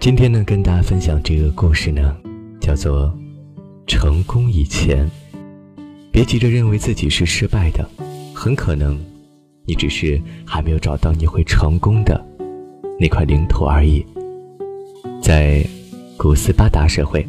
[0.00, 2.16] 今天呢，跟大家分享这个故事呢，
[2.60, 3.12] 叫做
[3.84, 5.10] “成功以前”。
[6.12, 7.86] 别急着认为自己是失败的，
[8.32, 8.96] 很可能
[9.66, 12.24] 你只是还没有找到你会成功的
[13.00, 14.06] 那块领土而已。
[15.20, 15.66] 在
[16.16, 17.26] 古斯巴达社会，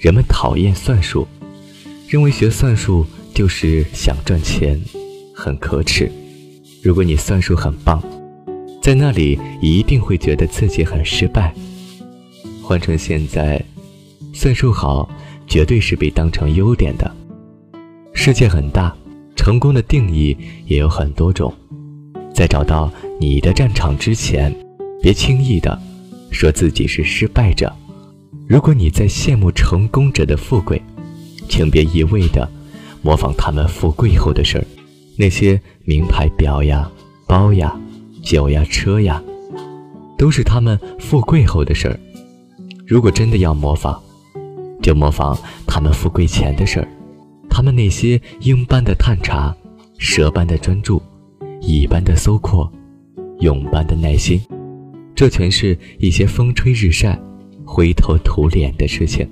[0.00, 1.24] 人们讨厌算术，
[2.08, 4.78] 认为学算术就是想赚钱，
[5.32, 6.10] 很可耻。
[6.82, 8.02] 如果你算术很棒，
[8.82, 11.54] 在那里一定会觉得自己很失败。
[12.66, 13.62] 换成现在，
[14.32, 15.06] 算术好
[15.46, 17.14] 绝对是被当成优点的。
[18.14, 18.96] 世界很大，
[19.36, 21.52] 成功的定义也有很多种。
[22.34, 24.50] 在找到你的战场之前，
[25.02, 25.78] 别轻易的
[26.30, 27.70] 说自己是失败者。
[28.48, 30.80] 如果你在羡慕成功者的富贵，
[31.50, 32.50] 请别一味的
[33.02, 34.64] 模仿他们富贵后的事儿。
[35.18, 36.90] 那些名牌表呀、
[37.26, 37.78] 包呀、
[38.22, 39.22] 酒呀、车呀，
[40.16, 42.00] 都是他们富贵后的事儿。
[42.86, 43.98] 如果真的要模仿，
[44.82, 46.88] 就模仿他们富贵前的事儿。
[47.48, 49.54] 他们那些鹰般的探查、
[49.98, 51.00] 蛇般的专注、
[51.60, 52.70] 蚁般的搜括、
[53.40, 54.40] 蛹般的耐心，
[55.14, 57.18] 这全是一些风吹日晒、
[57.64, 59.26] 灰头土脸的事情。